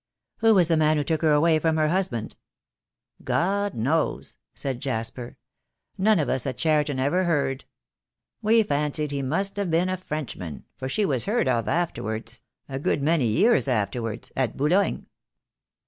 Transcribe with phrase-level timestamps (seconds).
[0.37, 2.35] "Who was the man who took her away from her husband?"
[3.23, 5.37] "God knows," said Jasper.
[5.95, 7.65] "None of us at Cheriton ever heard.
[8.41, 12.41] We fancied he must have been a French man, for she was heard of afterwards—
[12.67, 15.05] a good many years afterwards— at Boulogne.